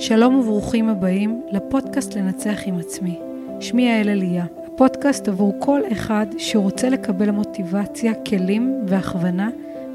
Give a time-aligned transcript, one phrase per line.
[0.00, 3.18] שלום וברוכים הבאים לפודקאסט לנצח עם עצמי.
[3.60, 9.50] שמי יעל אליה, הפודקאסט עבור כל אחד שרוצה לקבל מוטיבציה, כלים והכוונה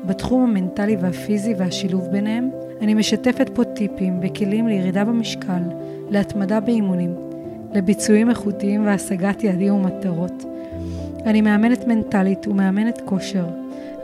[0.05, 2.49] בתחום המנטלי והפיזי והשילוב ביניהם.
[2.81, 5.61] אני משתפת פה טיפים וכלים לירידה במשקל,
[6.09, 7.15] להתמדה באימונים,
[7.73, 10.43] לביצועים איכותיים והשגת יעדים ומטרות.
[11.25, 13.45] אני מאמנת מנטלית ומאמנת כושר.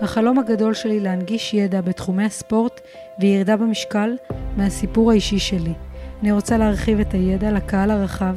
[0.01, 2.81] החלום הגדול שלי להנגיש ידע בתחומי הספורט
[3.19, 4.15] וירידה במשקל
[4.57, 5.73] מהסיפור האישי שלי.
[6.21, 8.35] אני רוצה להרחיב את הידע לקהל הרחב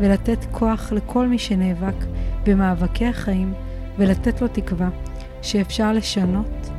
[0.00, 1.94] ולתת כוח לכל מי שנאבק
[2.46, 3.54] במאבקי החיים
[3.98, 4.88] ולתת לו תקווה
[5.42, 6.70] שאפשר לשנות,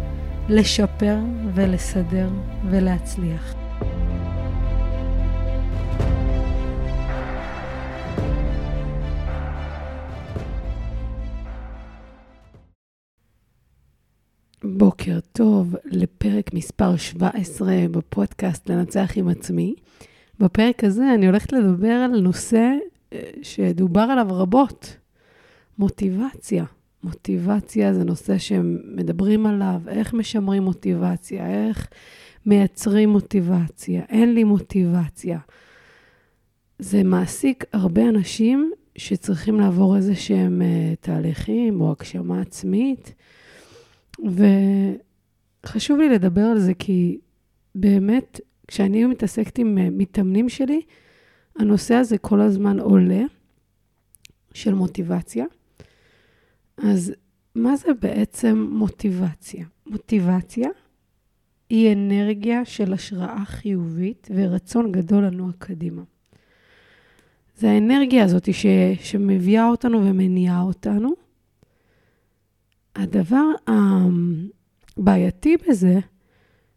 [0.49, 1.17] לשפר
[1.53, 2.29] ולסדר
[2.69, 3.55] ולהצליח.
[14.63, 19.75] בוקר טוב לפרק מספר 17 בפודקאסט לנצח עם עצמי.
[20.44, 22.72] בפרק הזה אני הולכת לדבר על נושא
[23.13, 24.97] אה, שדובר עליו רבות,
[25.77, 26.66] מוטיבציה.
[27.03, 31.89] מוטיבציה זה נושא שמדברים עליו, איך משמרים מוטיבציה, איך
[32.45, 35.39] מייצרים מוטיבציה, אין לי מוטיבציה.
[36.80, 43.14] זה מעסיק הרבה אנשים שצריכים לעבור איזה שהם uh, תהליכים או הגשמה עצמית,
[45.64, 47.19] וחשוב לי לדבר על זה כי
[47.75, 50.81] באמת כשאני מתעסקת עם אה, מתאמנים שלי,
[51.56, 53.23] הנושא הזה כל הזמן עולה,
[54.53, 55.45] של מוטיבציה.
[56.78, 57.14] אז
[57.55, 59.66] מה זה בעצם מוטיבציה?
[59.86, 60.70] מוטיבציה
[61.70, 66.02] היא אנרגיה של השראה חיובית ורצון גדול לנוע קדימה.
[67.58, 68.66] זה האנרגיה הזאת ש,
[69.00, 71.14] שמביאה אותנו ומניעה אותנו.
[72.95, 76.00] הדבר הבעייתי בזה,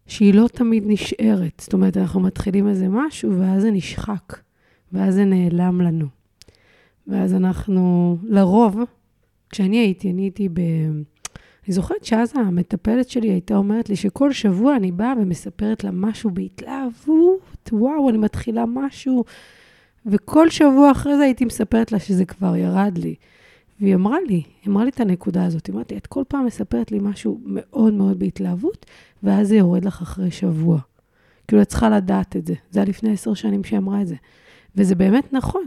[0.07, 1.61] שהיא לא תמיד נשארת.
[1.61, 4.37] זאת אומרת, אנחנו מתחילים איזה משהו, ואז זה נשחק,
[4.93, 6.07] ואז זה נעלם לנו.
[7.07, 8.79] ואז אנחנו, לרוב,
[9.51, 10.61] כשאני הייתי, אני הייתי ב...
[11.67, 16.31] אני זוכרת שאז המטפלת שלי הייתה אומרת לי שכל שבוע אני באה ומספרת לה משהו
[16.31, 19.25] בהתלהבות, וואו, אני מתחילה משהו,
[20.07, 23.15] וכל שבוע אחרי זה הייתי מספרת לה שזה כבר ירד לי.
[23.81, 26.47] והיא אמרה לי, היא אמרה לי את הנקודה הזאת, היא אמרת לי, את כל פעם
[26.47, 28.87] מספרת לי משהו מאוד מאוד בהתלהבות,
[29.23, 30.79] ואז זה יורד לך אחרי שבוע.
[31.49, 32.55] כאילו, את צריכה לדעת את זה.
[32.71, 34.15] זה היה לפני עשר שנים שהיא אמרה את זה.
[34.77, 35.65] וזה באמת נכון.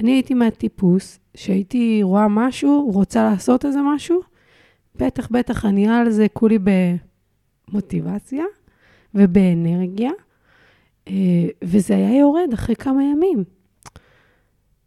[0.00, 4.20] אני הייתי מהטיפוס שהייתי רואה משהו, רוצה לעשות איזה משהו,
[4.96, 6.58] בטח, בטח, אני על זה כולי
[7.68, 8.44] במוטיבציה
[9.14, 10.10] ובאנרגיה,
[11.08, 11.14] אה,
[11.64, 13.44] וזה היה יורד אחרי כמה ימים.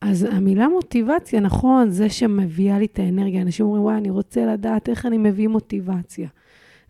[0.01, 3.41] אז המילה מוטיבציה, נכון, זה שמביאה לי את האנרגיה.
[3.41, 6.27] אנשים אומרים, וואי, אני רוצה לדעת איך אני מביא מוטיבציה.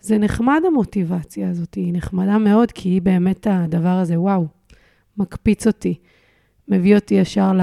[0.02, 4.47] זה נחמד המוטיבציה הזאת, היא נחמדה מאוד, כי היא באמת הדבר הזה, וואו,
[5.18, 5.96] מקפיץ אותי.
[6.68, 7.62] מביא אותי ישר ל...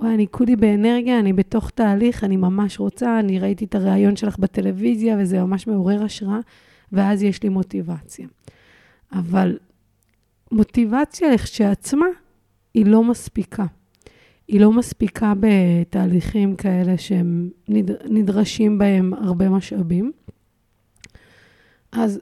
[0.00, 4.38] וואי, אני כולי באנרגיה, אני בתוך תהליך, אני ממש רוצה, אני ראיתי את הריאיון שלך
[4.38, 6.38] בטלוויזיה, וזה ממש מעורר השראה,
[6.92, 8.28] ואז יש לי מוטיבציה.
[9.12, 9.58] אבל
[10.52, 12.06] מוטיבציה כשעצמה
[12.74, 13.64] היא לא מספיקה.
[14.48, 17.50] היא לא מספיקה בתהליכים כאלה שהם
[18.08, 20.12] נדרשים בהם הרבה משאבים.
[21.92, 22.20] אז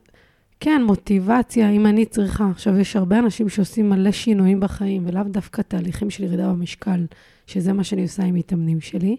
[0.61, 5.63] כן, מוטיבציה, אם אני צריכה, עכשיו יש הרבה אנשים שעושים מלא שינויים בחיים, ולאו דווקא
[5.63, 7.07] תהליכים של ירידה במשקל,
[7.47, 9.17] שזה מה שאני עושה עם מתאמנים שלי,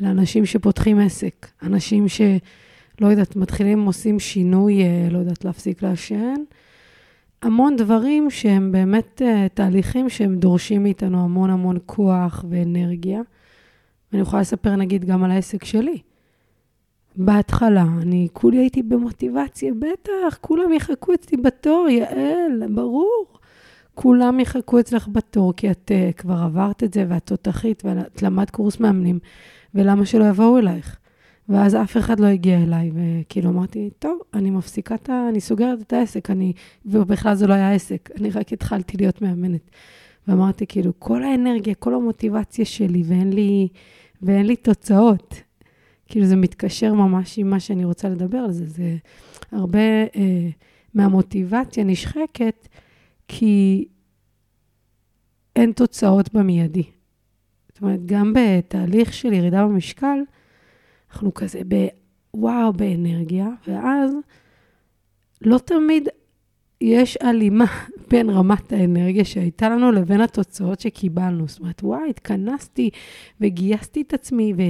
[0.00, 6.34] אלא אנשים שפותחים עסק, אנשים שלא יודעת, מתחילים, עושים שינוי, אה, לא יודעת, להפסיק לעשן,
[7.46, 13.20] המון דברים שהם באמת uh, תהליכים שהם דורשים מאיתנו המון המון כוח ואנרגיה.
[14.12, 15.98] ואני יכולה לספר נגיד גם על העסק שלי.
[17.16, 23.26] בהתחלה, אני כולי הייתי במוטיבציה, בטח, כולם יחכו אצלי בתור, יעל, ברור.
[23.94, 28.50] כולם יחכו אצלך בתור, כי את uh, כבר עברת את זה, ואת תותחית, ואת למדת
[28.50, 29.18] קורס מאמנים,
[29.74, 30.98] ולמה שלא יבואו אלייך?
[31.48, 35.28] ואז אף אחד לא הגיע אליי, וכאילו אמרתי, טוב, אני מפסיקה את ה...
[35.28, 36.52] אני סוגרת את העסק, אני...
[36.86, 39.70] ובכלל זה לא היה עסק, אני רק התחלתי להיות מאמנת.
[40.28, 43.68] ואמרתי, כאילו, כל האנרגיה, כל המוטיבציה שלי, ואין לי,
[44.22, 45.34] ואין לי תוצאות.
[46.06, 48.66] כאילו, זה מתקשר ממש עם מה שאני רוצה לדבר על זה.
[48.66, 48.96] זה
[49.52, 49.78] הרבה
[50.16, 50.48] אה,
[50.94, 52.68] מהמוטיבציה נשחקת,
[53.28, 53.84] כי
[55.56, 56.82] אין תוצאות במיידי.
[57.68, 60.18] זאת אומרת, גם בתהליך של ירידה במשקל,
[61.10, 61.60] אנחנו כזה
[62.34, 64.12] בוואו, באנרגיה, ואז
[65.42, 66.08] לא תמיד
[66.80, 67.64] יש הלימה
[68.10, 71.48] בין רמת האנרגיה שהייתה לנו לבין התוצאות שקיבלנו.
[71.48, 72.90] זאת אומרת, וואי, התכנסתי
[73.40, 74.62] וגייסתי את עצמי ו-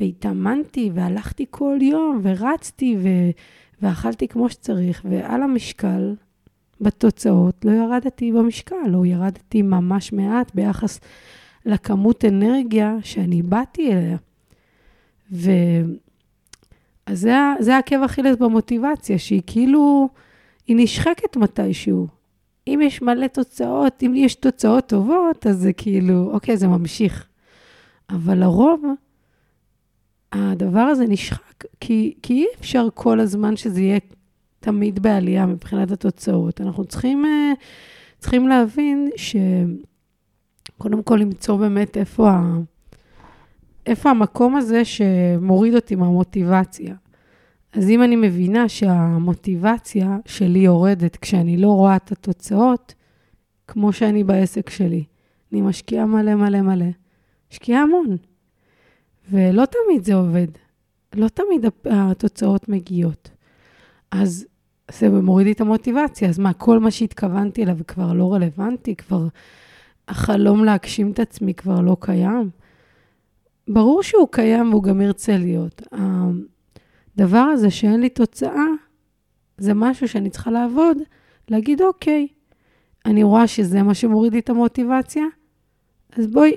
[0.00, 3.30] והתאמנתי והלכתי כל יום ורצתי ו-
[3.82, 6.14] ואכלתי כמו שצריך, ועל המשקל
[6.80, 11.00] בתוצאות, לא ירדתי במשקל, או ירדתי ממש מעט ביחס
[11.66, 14.16] לכמות אנרגיה שאני באתי אליה.
[15.32, 15.50] ו...
[17.06, 20.08] אז זה, זה עקב אכילס במוטיבציה, שהיא כאילו,
[20.66, 22.06] היא נשחקת מתישהו.
[22.66, 27.26] אם יש מלא תוצאות, אם יש תוצאות טובות, אז זה כאילו, אוקיי, זה ממשיך.
[28.10, 28.82] אבל לרוב,
[30.32, 33.98] הדבר הזה נשחק, כי, כי אי אפשר כל הזמן שזה יהיה
[34.60, 36.60] תמיד בעלייה מבחינת התוצאות.
[36.60, 37.52] אנחנו צריכים, אה,
[38.18, 39.10] צריכים להבין
[40.76, 42.58] שקודם כל למצוא באמת איפה, ה,
[43.88, 46.94] איפה המקום הזה שמוריד אותי מהמוטיבציה.
[47.72, 52.94] אז אם אני מבינה שהמוטיבציה שלי יורדת כשאני לא רואה את התוצאות,
[53.66, 55.04] כמו שאני בעסק שלי,
[55.52, 56.86] אני משקיעה מלא מלא מלא,
[57.52, 58.16] משקיעה המון.
[59.30, 60.46] ולא תמיד זה עובד,
[61.14, 63.30] לא תמיד התוצאות מגיעות.
[64.10, 64.46] אז
[64.92, 68.94] זה מוריד לי את המוטיבציה, אז מה, כל מה שהתכוונתי אליו כבר לא רלוונטי?
[68.96, 69.26] כבר
[70.08, 72.50] החלום להגשים את עצמי כבר לא קיים?
[73.68, 75.82] ברור שהוא קיים והוא גם ירצה להיות.
[75.92, 78.66] הדבר הזה שאין לי תוצאה,
[79.58, 80.98] זה משהו שאני צריכה לעבוד,
[81.48, 82.28] להגיד, אוקיי,
[83.06, 85.24] אני רואה שזה מה שמוריד לי את המוטיבציה,
[86.16, 86.56] אז בואי,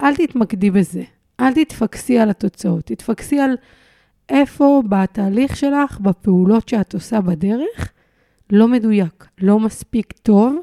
[0.00, 1.02] אל תתמקדי בזה.
[1.40, 3.56] אל תתפקסי על התוצאות, תתפקסי על
[4.28, 7.92] איפה בתהליך שלך, בפעולות שאת עושה בדרך,
[8.50, 10.56] לא מדויק, לא מספיק טוב.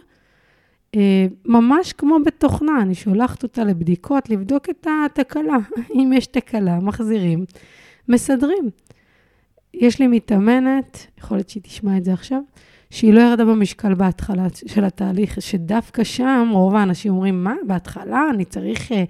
[0.95, 5.57] אה, ממש כמו בתוכנה, אני שולחת אותה לבדיקות, לבדוק את התקלה.
[5.95, 7.45] אם יש תקלה, מחזירים,
[8.09, 8.69] מסדרים.
[9.73, 12.41] יש לי מתאמנת, יכול להיות שהיא תשמע את זה עכשיו,
[12.89, 18.45] שהיא לא ירדה במשקל בהתחלה של התהליך, שדווקא שם רוב האנשים אומרים, מה, בהתחלה אני
[18.45, 19.03] צריך אה,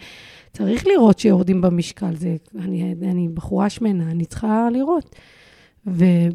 [0.53, 2.15] צריך לראות שיורדים במשקל.
[2.15, 5.15] זה, אני, אני בחורה שמנה, אני צריכה לראות.
[5.85, 6.29] והיא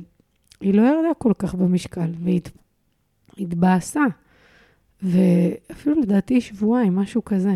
[0.75, 2.41] לא ירדה כל כך במשקל, והיא
[3.39, 4.05] התבאסה.
[5.03, 7.55] ואפילו לדעתי שבועיים, משהו כזה.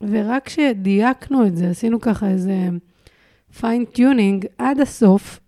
[0.00, 2.68] ורק כשדייקנו את זה, עשינו ככה איזה
[3.60, 5.40] fine-tuning עד הסוף,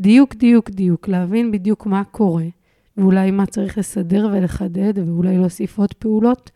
[0.00, 2.44] דיוק, דיוק, דיוק, להבין בדיוק מה קורה,
[2.96, 6.50] ואולי מה צריך לסדר ולחדד, ואולי להוסיף עוד פעולות.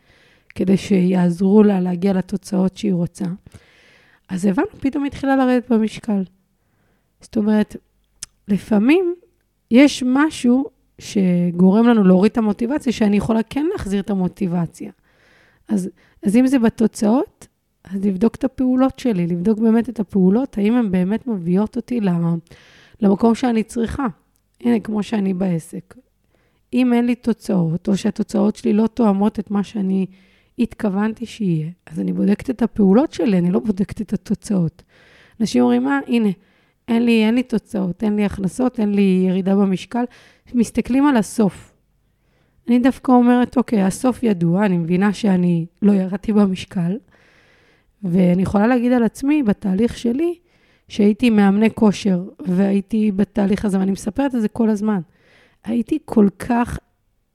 [0.56, 3.24] כדי שיעזרו לה להגיע לתוצאות שהיא רוצה.
[4.28, 6.22] אז הבנו, פתאום התחילה לרדת במשקל.
[7.20, 7.76] זאת אומרת,
[8.48, 9.14] לפעמים
[9.70, 10.64] יש משהו
[10.98, 14.90] שגורם לנו להוריד את המוטיבציה, שאני יכולה כן להחזיר את המוטיבציה.
[15.69, 15.88] אז,
[16.22, 17.46] אז אם זה בתוצאות,
[17.84, 22.00] אז לבדוק את הפעולות שלי, לבדוק באמת את הפעולות, האם הן באמת מביאות אותי
[23.00, 24.06] למקום שאני צריכה.
[24.60, 25.94] הנה, כמו שאני בעסק.
[26.72, 30.06] אם אין לי תוצאות, או שהתוצאות שלי לא תואמות את מה שאני
[30.58, 31.69] התכוונתי שיהיה.
[31.87, 34.82] אז אני בודקת את הפעולות שלי, אני לא בודקת את התוצאות.
[35.40, 36.28] אנשים אומרים, אה, הנה,
[36.88, 40.04] אין לי, אין לי תוצאות, אין לי הכנסות, אין לי ירידה במשקל.
[40.54, 41.74] מסתכלים על הסוף.
[42.68, 46.98] אני דווקא אומרת, אוקיי, הסוף ידוע, אני מבינה שאני לא ירדתי במשקל,
[48.02, 50.34] ואני יכולה להגיד על עצמי, בתהליך שלי,
[50.88, 55.00] שהייתי מאמני כושר, והייתי בתהליך הזה, ואני מספרת את זה כל הזמן.
[55.64, 56.78] הייתי כל כך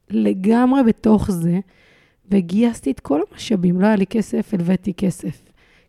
[0.10, 1.60] לגמרי בתוך זה,
[2.32, 5.42] וגייסתי את כל המשאבים, לא היה לי כסף, הלוויתי כסף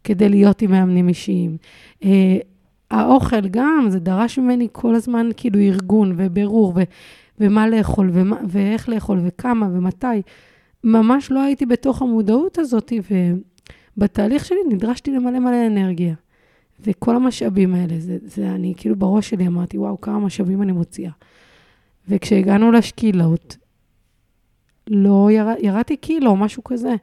[0.05, 1.57] כדי להיות עם מאמנים אישיים.
[2.93, 6.83] האוכל גם, זה דרש ממני כל הזמן כאילו ארגון ובירור, ו,
[7.41, 10.23] ומה לאכול, ומה, ואיך לאכול, וכמה, ומתי.
[10.85, 12.93] ממש לא הייתי בתוך המודעות הזאת,
[13.97, 16.15] ובתהליך שלי נדרשתי למלא מלא אנרגיה.
[16.81, 21.13] וכל המשאבים האלה, זה, זה אני כאילו בראש שלי אמרתי, וואו, כמה משאבים אני מוציאה.
[22.09, 23.57] וכשהגענו לשקילות,
[24.91, 26.95] לא ירד, ירדתי קילו, משהו כזה.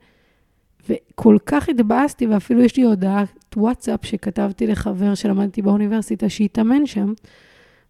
[0.89, 7.13] וכל כך התבאסתי, ואפילו יש לי הודעת וואטסאפ שכתבתי לחבר שלמדתי באוניברסיטה, שהתאמן שם.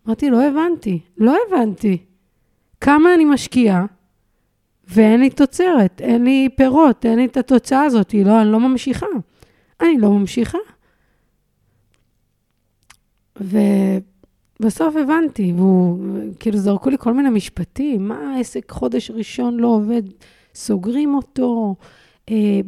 [0.07, 1.97] אמרתי, לא הבנתי, לא הבנתי.
[2.81, 3.85] כמה אני משקיעה,
[4.87, 9.05] ואין לי תוצרת, אין לי פירות, אין לי את התוצאה הזאת, לא, אני לא ממשיכה.
[9.81, 10.57] אני לא ממשיכה.
[13.41, 13.57] ו...
[14.59, 15.99] בסוף הבנתי, והוא,
[16.39, 20.01] כאילו זרקו לי כל מיני משפטים, מה העסק חודש ראשון לא עובד,
[20.55, 21.75] סוגרים אותו,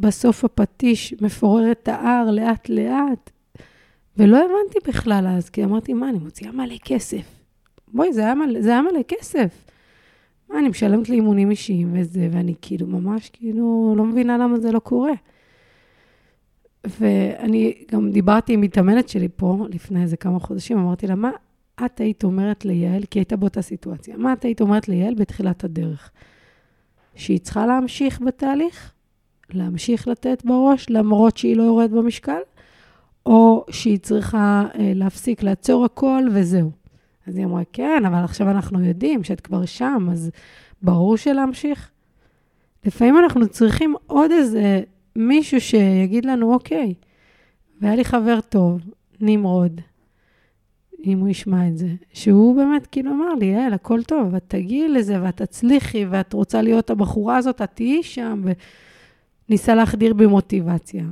[0.00, 3.30] בסוף הפטיש מפורר את ההר לאט-לאט.
[4.16, 7.42] ולא הבנתי בכלל אז, כי אמרתי, מה, אני מוציאה מלא כסף.
[7.88, 9.64] בואי, זה היה מלא, זה היה מלא כסף.
[10.50, 14.78] מה, אני משלמת לאימונים אישיים וזה, ואני כאילו ממש כאילו לא מבינה למה זה לא
[14.78, 15.12] קורה.
[17.00, 21.30] ואני גם דיברתי עם מתאמנת שלי פה לפני איזה כמה חודשים, אמרתי לה, מה,
[21.84, 26.10] את היית אומרת ליעל, כי הייתה באותה סיטואציה, מה את היית אומרת ליעל בתחילת הדרך?
[27.14, 28.92] שהיא צריכה להמשיך בתהליך?
[29.54, 32.40] להמשיך לתת בראש, למרות שהיא לא יורדת במשקל?
[33.26, 36.70] או שהיא צריכה אה, להפסיק, לעצור הכל וזהו.
[37.26, 40.30] אז היא אמרה, כן, אבל עכשיו אנחנו יודעים שאת כבר שם, אז
[40.82, 41.90] ברור שלהמשיך.
[42.84, 44.80] לפעמים אנחנו צריכים עוד איזה
[45.16, 46.94] מישהו שיגיד לנו, אוקיי,
[47.80, 48.80] והיה לי חבר טוב,
[49.20, 49.80] נמרוד,
[51.04, 54.88] אם הוא ישמע את זה, שהוא באמת כאילו אמר לי, יעל, הכל טוב, את תגיעי
[54.88, 58.42] לזה ואת תצליחי ואת רוצה להיות הבחורה הזאת, את תהיי שם,
[59.52, 61.04] וניסה להחדיר בי מוטיבציה.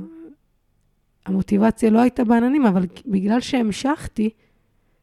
[1.25, 4.29] המוטיבציה לא הייתה בעננים, אבל בגלל שהמשכתי,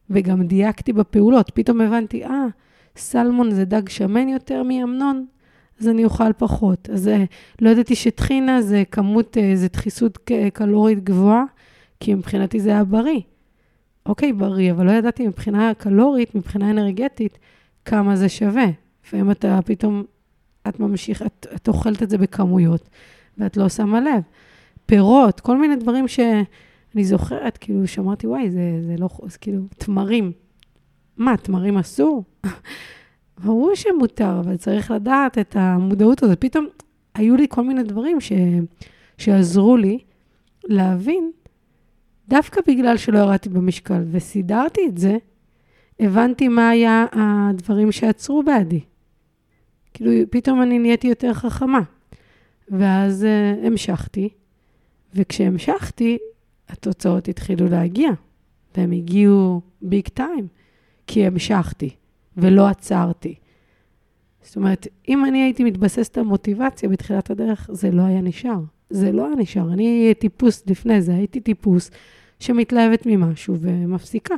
[0.09, 2.45] וגם דייקתי בפעולות, פתאום הבנתי, אה,
[2.95, 5.25] סלמון זה דג שמן יותר מאמנון,
[5.79, 6.89] אז אני אוכל פחות.
[6.89, 7.23] אז אה,
[7.61, 11.43] לא ידעתי שטחינה זה כמות, אה, זה דחיסות קלורית גבוהה,
[11.99, 13.21] כי מבחינתי זה היה בריא.
[14.05, 17.39] אוקיי, בריא, אבל לא ידעתי מבחינה קלורית, מבחינה אנרגטית,
[17.85, 18.67] כמה זה שווה.
[19.05, 20.03] לפעמים אתה פתאום,
[20.67, 22.89] את ממשיך, את, את אוכלת את זה בכמויות,
[23.39, 24.21] ואת לא שמה לב.
[24.85, 30.31] פירות, כל מיני דברים שאני זוכרת, כאילו, שאמרתי, וואי, זה, זה לא, אז כאילו, תמרים.
[31.17, 32.23] מה, תמרים אסור?
[33.43, 36.41] ברור שמותר, אבל צריך לדעת את המודעות הזאת.
[36.41, 36.67] פתאום
[37.15, 38.31] היו לי כל מיני דברים ש,
[39.17, 39.99] שעזרו לי
[40.63, 41.31] להבין,
[42.27, 45.17] דווקא בגלל שלא ירדתי במשקל וסידרתי את זה,
[45.99, 48.79] הבנתי מה היה הדברים שעצרו בעדי.
[49.93, 51.81] כאילו, פתאום אני נהייתי יותר חכמה.
[52.69, 54.29] ואז uh, המשכתי,
[55.13, 56.17] וכשהמשכתי,
[56.69, 58.09] התוצאות התחילו להגיע,
[58.77, 60.47] והם הגיעו ביג טיים,
[61.07, 61.89] כי המשכתי.
[62.39, 63.35] ולא עצרתי.
[64.41, 68.59] זאת אומרת, אם אני הייתי מתבססת על מוטיבציה בתחילת הדרך, זה לא היה נשאר.
[68.89, 69.73] זה לא היה נשאר.
[69.73, 71.91] אני טיפוס לפני זה, הייתי טיפוס
[72.39, 74.35] שמתלהבת ממשהו ומפסיקה.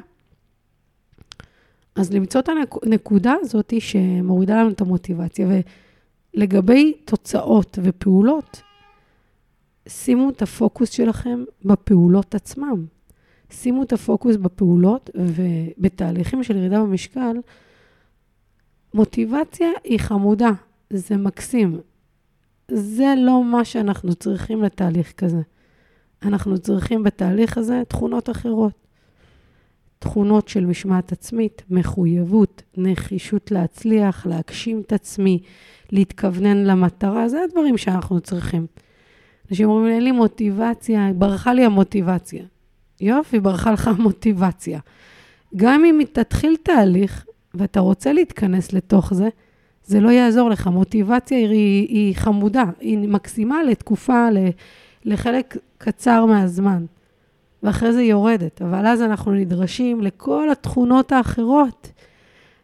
[1.96, 2.50] אז למצוא את
[2.84, 5.48] הנקודה הזאת שמורידה לנו את המוטיבציה.
[6.34, 8.62] ולגבי תוצאות ופעולות,
[9.88, 12.86] שימו את הפוקוס שלכם בפעולות עצמם.
[13.50, 17.38] שימו את הפוקוס בפעולות ובתהליכים של ירידה במשקל,
[18.94, 20.52] מוטיבציה היא חמודה,
[20.90, 21.80] זה מקסים.
[22.72, 25.42] זה לא מה שאנחנו צריכים לתהליך כזה.
[26.24, 28.81] אנחנו צריכים בתהליך הזה תכונות אחרות.
[30.02, 35.40] תכונות של משמעת עצמית, מחויבות, נחישות להצליח, להגשים את עצמי,
[35.92, 38.66] להתכוונן למטרה, זה הדברים שאנחנו צריכים.
[39.52, 42.44] אנשים אומרים, אין לי מוטיבציה, ברחה לי המוטיבציה.
[43.02, 44.80] יופי, ברחה לך המוטיבציה.
[45.56, 49.30] גם אם תתחיל תהליך, ואתה רוצה להתכנס לתוך זה,
[49.86, 50.68] זה לא יעזור לך.
[50.68, 54.28] מוטיבציה היא, היא חמודה, היא מקסימה לתקופה,
[55.06, 56.86] לחלק קצר מהזמן,
[57.64, 58.62] ואחרי זה יורדת.
[58.62, 61.92] אבל אז אנחנו נדרשים לכל התכונות האחרות,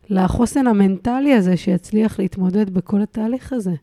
[0.09, 3.73] לחוסן המנטלי הזה שיצליח להתמודד בכל התהליך הזה.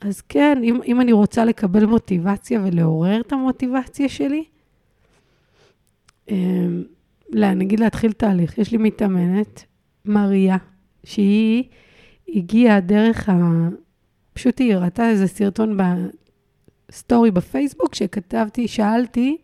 [0.00, 4.44] אז כן, אם, אם אני רוצה לקבל מוטיבציה ולעורר את המוטיבציה שלי,
[7.32, 8.58] לא, נגיד להתחיל תהליך.
[8.58, 9.64] יש לי מתאמנת
[10.04, 10.56] מריה,
[11.04, 11.64] שהיא
[12.28, 13.68] הגיעה דרך ה...
[14.32, 15.78] פשוט היא הראתה איזה סרטון
[16.88, 19.36] בסטורי בפייסבוק, שכתבתי, שאלתי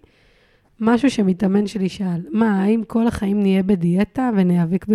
[0.83, 4.87] משהו שמתאמן שלי שאל, מה, האם כל החיים נהיה בדיאטה וניאבק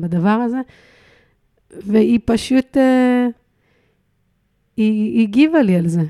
[0.00, 0.60] בדבר הזה?
[1.70, 2.80] והיא פשוט, uh,
[4.76, 6.02] היא הגיבה לי על זה,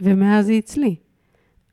[0.00, 0.96] ומאז היא אצלי.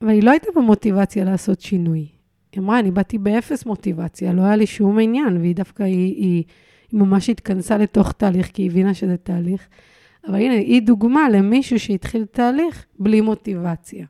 [0.02, 2.08] אבל היא לא הייתה במוטיבציה לעשות שינוי.
[2.52, 6.44] היא אמרה, אני באתי באפס מוטיבציה, לא היה לי שום עניין, והיא דווקא, היא, היא,
[6.92, 9.68] היא ממש התכנסה לתוך תהליך, כי היא הבינה שזה תהליך.
[10.28, 14.06] אבל הנה, היא דוגמה למישהו שהתחיל תהליך בלי מוטיבציה.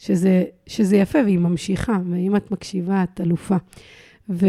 [0.00, 3.56] שזה, שזה יפה, והיא ממשיכה, ואם את מקשיבה, את אלופה.
[4.30, 4.46] ו...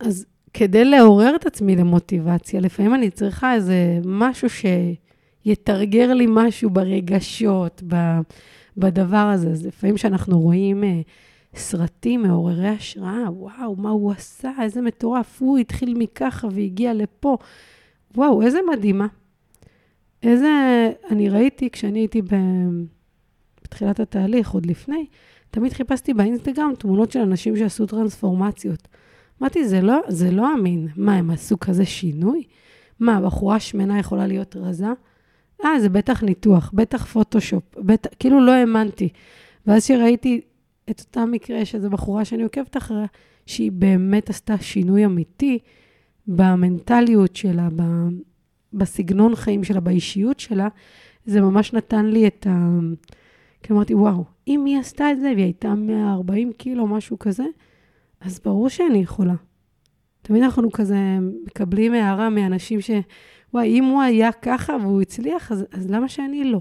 [0.00, 4.48] אז כדי לעורר את עצמי למוטיבציה, לפעמים אני צריכה איזה משהו
[5.44, 7.82] שיתרגר לי משהו ברגשות,
[8.76, 9.50] בדבר הזה.
[9.50, 11.00] אז לפעמים כשאנחנו רואים אה,
[11.54, 17.36] סרטים מעוררי השראה, וואו, מה הוא עשה, איזה מטורף, הוא התחיל מככה והגיע לפה.
[18.14, 19.06] וואו, איזה מדהימה.
[20.22, 20.48] איזה,
[21.10, 22.34] אני ראיתי כשאני הייתי ב...
[23.68, 25.06] בתחילת התהליך, עוד לפני,
[25.50, 28.88] תמיד חיפשתי באינסטגרם תמונות של אנשים שעשו טרנספורמציות.
[29.40, 30.88] אמרתי, זה לא, זה לא אמין.
[30.96, 32.42] מה, הם עשו כזה שינוי?
[33.00, 34.86] מה, בחורה שמנה יכולה להיות רזה?
[35.64, 39.08] אה, זה בטח ניתוח, בטח פוטושופ, בטח, כאילו לא האמנתי.
[39.66, 40.40] ואז שראיתי
[40.90, 43.06] את אותה מקרה שזו בחורה שאני עוקבת אחריה,
[43.46, 45.58] שהיא באמת עשתה שינוי אמיתי
[46.26, 47.68] במנטליות שלה,
[48.72, 50.68] בסגנון חיים שלה, באישיות שלה,
[51.26, 52.78] זה ממש נתן לי את ה...
[53.62, 57.44] כי אמרתי, וואו, אם היא עשתה את זה והיא הייתה 140 קילו, משהו כזה,
[58.20, 59.34] אז ברור שאני יכולה.
[60.22, 60.96] תמיד אנחנו כזה
[61.46, 62.90] מקבלים הערה מאנשים ש...
[63.54, 66.60] וואי, אם הוא היה ככה והוא הצליח, אז, אז למה שאני לא?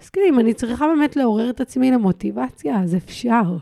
[0.00, 3.56] אז כאילו, אם אני צריכה באמת לעורר את עצמי למוטיבציה, אז אפשר.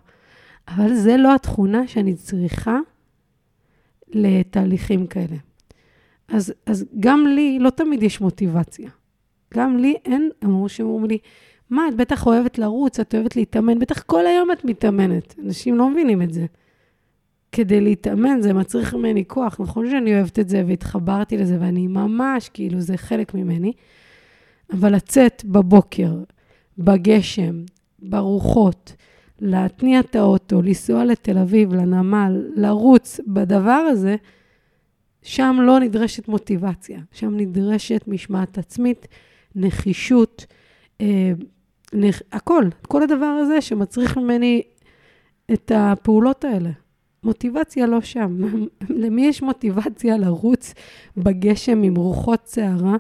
[0.69, 2.79] אבל זה לא התכונה שאני צריכה
[4.09, 5.37] לתהליכים כאלה.
[6.29, 8.91] אז, אז גם לי לא תמיד יש מוטיבציה.
[9.55, 11.19] גם לי אין, אמרו שאומרים לי,
[11.71, 15.35] מה, את בטח אוהבת לרוץ, את אוהבת להתאמן, בטח כל היום את מתאמנת.
[15.45, 16.47] אנשים לא מבינים את זה.
[17.53, 19.61] כדי להתאמן זה מצריך ממני כוח.
[19.61, 23.73] נכון שאני אוהבת את זה והתחברתי לזה, ואני ממש, כאילו, זה חלק ממני.
[24.73, 26.15] אבל לצאת בבוקר,
[26.79, 27.63] בגשם,
[27.99, 28.93] ברוחות,
[29.41, 34.17] להתניע את האוטו, לנסוע לתל אביב, לנמל, לרוץ בדבר הזה,
[35.23, 39.07] שם לא נדרשת מוטיבציה, שם נדרשת משמעת עצמית,
[39.55, 40.47] נחישות,
[41.01, 41.33] אה.
[42.33, 44.63] הכל, כל הדבר הזה שמצריך ממני
[45.53, 46.71] את הפעולות האלה.
[47.23, 48.39] מוטיבציה לא שם.
[49.03, 50.75] למי יש מוטיבציה לרוץ
[51.17, 52.97] בגשם עם רוחות סערה,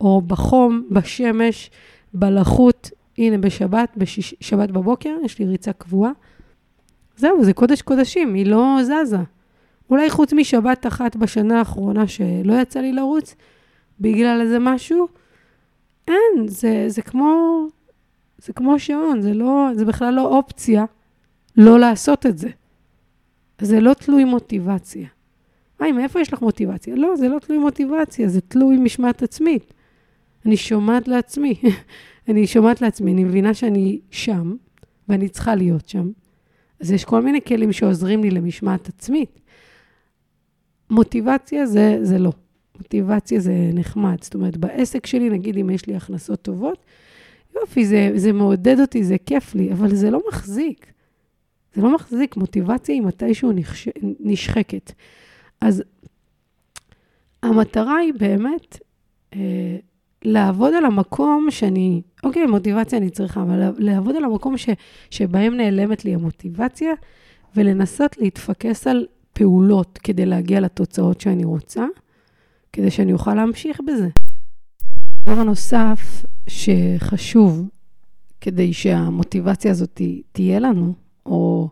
[0.00, 1.70] או בחום, בשמש,
[2.14, 2.90] בלחות?
[3.18, 6.10] הנה, בשבת, בשבת בבוקר, יש לי ריצה קבועה.
[7.16, 9.16] זהו, זה קודש קודשים, היא לא זזה.
[9.90, 13.34] אולי חוץ משבת אחת בשנה האחרונה שלא יצא לי לרוץ,
[14.00, 15.08] בגלל איזה משהו,
[16.08, 17.66] אין, זה, זה כמו,
[18.46, 20.84] זה כמו שעון, זה לא, זה בכלל לא אופציה
[21.56, 22.48] לא לעשות את זה.
[23.60, 25.08] זה לא תלוי מוטיבציה.
[25.78, 26.96] היי, מאיפה יש לך מוטיבציה?
[26.96, 29.74] לא, זה לא תלוי מוטיבציה, זה תלוי משמעת עצמית.
[30.46, 31.54] אני שומעת לעצמי,
[32.28, 34.56] אני שומעת לעצמי, אני מבינה שאני שם,
[35.08, 36.10] ואני צריכה להיות שם.
[36.80, 39.40] אז יש כל מיני כלים שעוזרים לי למשמעת עצמית.
[40.90, 42.32] מוטיבציה זה, זה לא.
[42.76, 44.16] מוטיבציה זה נחמד.
[44.22, 46.84] זאת אומרת, בעסק שלי, נגיד אם יש לי הכנסות טובות,
[47.60, 50.86] יופי, זה, זה מעודד אותי, זה כיף לי, אבל זה לא מחזיק.
[51.74, 53.88] זה לא מחזיק, מוטיבציה היא מתישהו נשח...
[54.20, 54.92] נשחקת.
[55.60, 55.82] אז
[57.42, 58.78] המטרה היא באמת
[59.34, 59.76] אה,
[60.24, 64.68] לעבוד על המקום שאני, אוקיי, מוטיבציה אני צריכה, אבל לעבוד על המקום ש,
[65.10, 66.92] שבהם נעלמת לי המוטיבציה,
[67.56, 71.84] ולנסות להתפקס על פעולות כדי להגיע לתוצאות שאני רוצה,
[72.72, 74.08] כדי שאני אוכל להמשיך בזה.
[75.26, 77.68] דבר נוסף שחשוב
[78.40, 80.00] כדי שהמוטיבציה הזאת
[80.32, 80.94] תהיה לנו,
[81.26, 81.68] או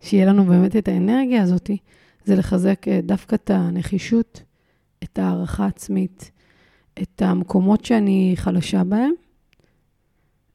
[0.00, 1.70] שיהיה לנו באמת את האנרגיה הזאת,
[2.24, 4.42] זה לחזק אה, דווקא את הנחישות,
[5.04, 6.30] את הערכה עצמית,
[7.02, 9.12] את המקומות שאני חלשה בהם.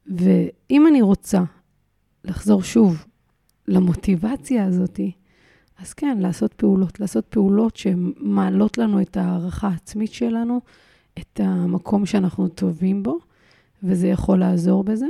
[0.05, 1.43] ואם אני רוצה
[2.23, 3.05] לחזור שוב
[3.67, 4.99] למוטיבציה הזאת,
[5.79, 10.61] אז כן, לעשות פעולות, לעשות פעולות שמעלות לנו את הערכה העצמית שלנו,
[11.19, 13.17] את המקום שאנחנו טובים בו,
[13.83, 15.07] וזה יכול לעזור בזה.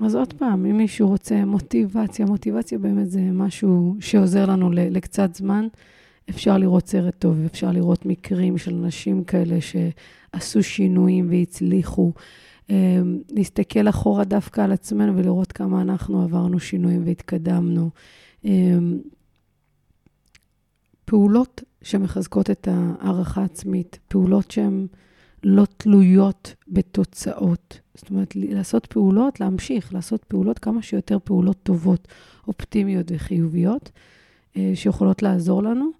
[0.00, 5.66] אז עוד פעם, אם מישהו רוצה מוטיבציה, מוטיבציה באמת זה משהו שעוזר לנו לקצת זמן.
[6.30, 12.12] אפשר לראות סרט טוב, אפשר לראות מקרים של נשים כאלה שעשו שינויים והצליחו.
[12.70, 17.90] אמ, להסתכל אחורה דווקא על עצמנו ולראות כמה אנחנו עברנו שינויים והתקדמנו.
[18.44, 18.98] אמ,
[21.04, 24.86] פעולות שמחזקות את הערכה העצמית, פעולות שהן
[25.44, 27.80] לא תלויות בתוצאות.
[27.94, 32.08] זאת אומרת, לעשות פעולות, להמשיך, לעשות פעולות, כמה שיותר פעולות טובות,
[32.48, 33.90] אופטימיות וחיוביות,
[34.56, 35.90] אה, שיכולות לעזור לנו,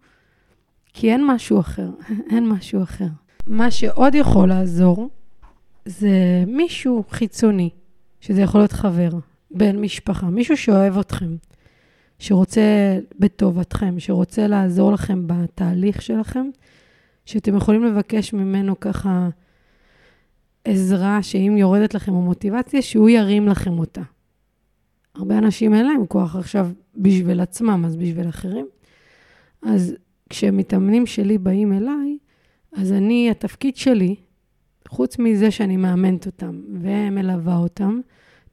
[0.92, 1.90] כי אין משהו אחר,
[2.32, 3.08] אין משהו אחר.
[3.46, 5.08] מה שעוד יכול לעזור,
[5.84, 7.70] זה מישהו חיצוני,
[8.20, 9.10] שזה יכול להיות חבר,
[9.50, 11.36] בן משפחה, מישהו שאוהב אתכם,
[12.18, 16.50] שרוצה בטובתכם, שרוצה לעזור לכם בתהליך שלכם,
[17.30, 19.28] שאתם יכולים לבקש ממנו ככה
[20.64, 24.02] עזרה, שאם יורדת לכם המוטיבציה, שהוא ירים לכם אותה.
[25.14, 28.66] הרבה אנשים אין להם כוח עכשיו בשביל עצמם, אז בשביל אחרים.
[29.62, 29.94] אז
[30.28, 32.18] כשמתאמנים שלי באים אליי,
[32.72, 34.14] אז אני, התפקיד שלי,
[34.88, 38.00] חוץ מזה שאני מאמנת אותם ומלווה אותם,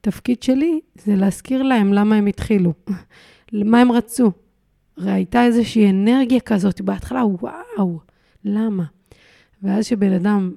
[0.00, 2.72] התפקיד שלי זה להזכיר להם למה הם התחילו,
[3.52, 4.32] מה הם רצו.
[4.96, 8.07] הרי הייתה איזושהי אנרגיה כזאת בהתחלה, וואו,
[8.44, 8.84] למה?
[9.62, 10.52] ואז שבן אדם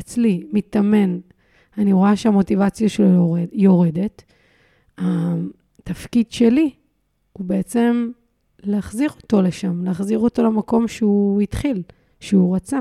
[0.00, 1.18] אצלי מתאמן,
[1.78, 4.22] אני רואה שהמוטיבציה שלו יורד, יורדת,
[4.98, 6.70] התפקיד שלי
[7.32, 8.10] הוא בעצם
[8.62, 11.82] להחזיר אותו לשם, להחזיר אותו למקום שהוא התחיל,
[12.20, 12.78] שהוא רצה.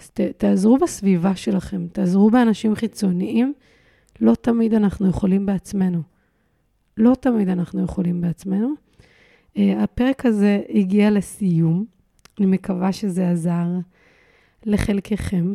[0.00, 3.52] אז ת, תעזרו בסביבה שלכם, תעזרו באנשים חיצוניים.
[4.20, 6.02] לא תמיד אנחנו יכולים בעצמנו.
[6.96, 8.74] לא תמיד אנחנו יכולים בעצמנו.
[9.54, 11.95] Uh, הפרק הזה הגיע לסיום.
[12.38, 13.66] אני מקווה שזה עזר
[14.64, 15.54] לחלקכם.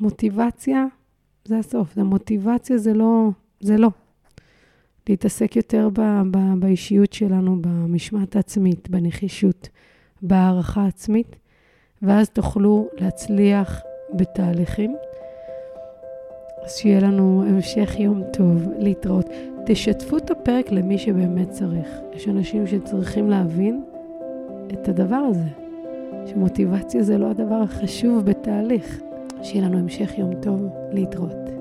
[0.00, 0.84] מוטיבציה
[1.44, 3.28] זה הסוף, זה מוטיבציה זה לא,
[3.60, 3.88] זה לא.
[5.08, 6.00] להתעסק יותר ב,
[6.30, 9.68] ב, באישיות שלנו, במשמעת העצמית, בנחישות,
[10.22, 11.36] בהערכה עצמית,
[12.02, 13.82] ואז תוכלו להצליח
[14.14, 14.96] בתהליכים.
[16.64, 19.26] אז שיהיה לנו המשך יום טוב, להתראות.
[19.66, 21.88] תשתפו את הפרק למי שבאמת צריך.
[22.12, 23.84] יש אנשים שצריכים להבין
[24.72, 25.69] את הדבר הזה.
[26.26, 29.00] שמוטיבציה זה לא הדבר החשוב בתהליך.
[29.42, 31.59] שיהיה לנו המשך יום טוב להתראות.